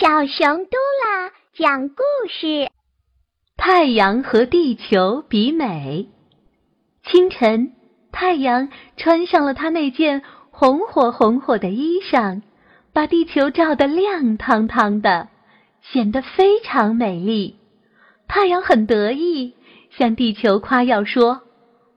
[0.00, 2.70] 小熊嘟啦讲故事：
[3.58, 6.08] 太阳和地球比美。
[7.04, 7.74] 清晨，
[8.10, 12.40] 太阳穿上了它那件红火红火的衣裳，
[12.94, 15.28] 把地球照得亮堂堂的，
[15.82, 17.56] 显得非常美丽。
[18.26, 19.52] 太阳很得意，
[19.90, 21.42] 向地球夸耀说：“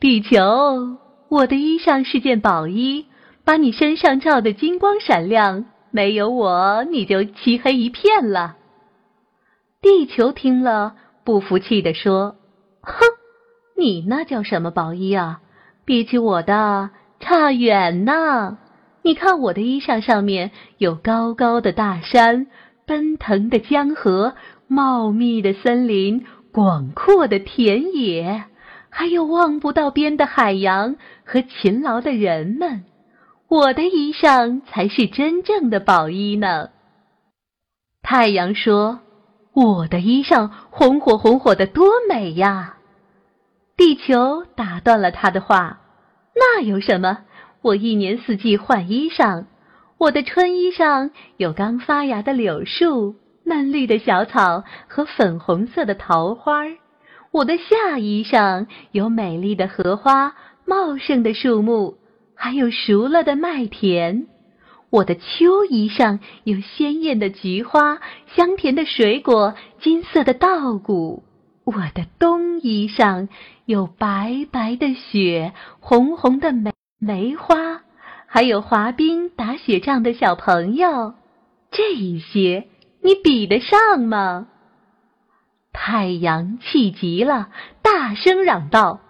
[0.00, 0.98] 地球，
[1.28, 3.06] 我的衣裳是件宝衣，
[3.44, 8.56] 把你身上照得金光闪亮。”没有我，你就漆黑一片了。
[9.80, 12.34] 地球听了，不服气地说
[12.82, 12.94] ：“哼，
[13.76, 15.40] 你那叫什么宝衣啊？
[15.84, 18.58] 比起我的，差远呢。
[19.02, 22.48] 你看我的衣裳上面有高高的大山、
[22.86, 24.34] 奔腾的江河、
[24.66, 28.46] 茂密的森林、广阔的田野，
[28.90, 32.82] 还有望不到边的海洋和勤劳的人们。”
[33.48, 36.70] 我的衣裳才是真正的宝衣呢。
[38.02, 39.00] 太阳说
[39.54, 42.76] ：“我的衣裳红火红火的，多美呀！”
[43.76, 45.80] 地球打断了他的话
[46.34, 47.18] ：“那有什么？
[47.62, 49.46] 我一年四季换衣裳。
[49.98, 53.14] 我的春衣上有刚发芽的柳树、
[53.44, 56.76] 嫩绿的小草和粉红色的桃花；
[57.30, 60.34] 我的夏衣上有美丽的荷花、
[60.66, 61.98] 茂盛的树木。”
[62.34, 64.26] 还有熟了的麦田，
[64.90, 68.00] 我的秋衣上有鲜艳的菊花、
[68.34, 71.22] 香甜的水果、金色的稻谷；
[71.64, 73.28] 我的冬衣上
[73.64, 77.82] 有白白的雪、红红的梅梅花，
[78.26, 81.14] 还有滑冰、打雪仗的小朋友。
[81.70, 82.68] 这一些
[83.02, 84.48] 你比得上吗？
[85.72, 87.48] 太阳气急了，
[87.82, 89.00] 大声嚷道：“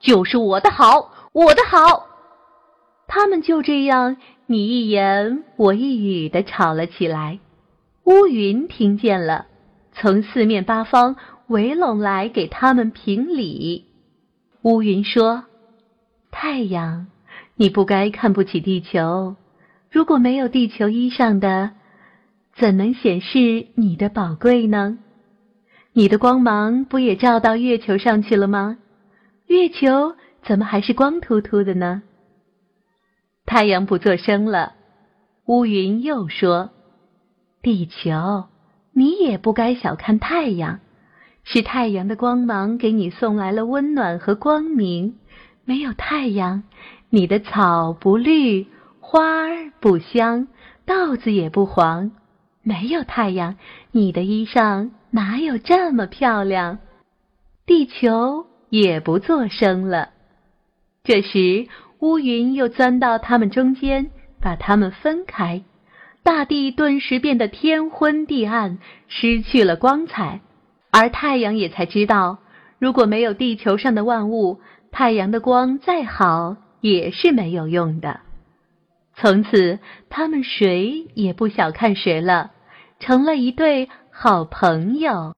[0.00, 2.06] 就是我的好，我的好！”
[3.12, 7.40] 他们就这样你一言我一语的吵了起来。
[8.04, 9.46] 乌云听见了，
[9.92, 11.16] 从四面八方
[11.48, 13.86] 围拢来给他们评理。
[14.62, 15.46] 乌云说
[16.30, 17.08] ：“太阳，
[17.56, 19.34] 你不该看不起地球。
[19.90, 21.72] 如果没有地球衣裳的，
[22.54, 24.98] 怎能显示你的宝贵呢？
[25.92, 28.78] 你的光芒不也照到月球上去了吗？
[29.48, 30.14] 月球
[30.44, 32.04] 怎么还是光秃秃的呢？”
[33.50, 34.74] 太阳不作声了，
[35.46, 36.70] 乌云又说
[37.62, 38.44] ：“地球，
[38.92, 40.78] 你也不该小看太阳，
[41.42, 45.16] 是太阳的光芒给你送来了温暖和光明。
[45.64, 46.62] 没有太阳，
[47.08, 48.68] 你的草不绿，
[49.00, 50.46] 花儿不香，
[50.84, 52.12] 稻子也不黄。
[52.62, 53.56] 没有太阳，
[53.90, 56.78] 你的衣裳哪有这么漂亮？”
[57.66, 60.10] 地球也不作声了。
[61.02, 61.66] 这时。
[62.00, 65.62] 乌云又钻到他们中间，把他们分开，
[66.22, 68.78] 大地顿时变得天昏地暗，
[69.08, 70.40] 失去了光彩。
[70.90, 72.38] 而太阳也才知道，
[72.78, 74.60] 如果没有地球上的万物，
[74.90, 78.20] 太阳的光再好也是没有用的。
[79.14, 79.78] 从此，
[80.08, 82.52] 他们谁也不小看谁了，
[82.98, 85.34] 成了一对好朋友。